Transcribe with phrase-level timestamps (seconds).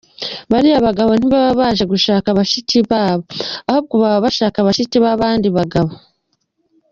[0.51, 3.23] Bariya bagabo ntibaba baje gusura bashiki babo
[3.69, 5.91] ahubwo baba bashaka bashiki b’abandi bagabo.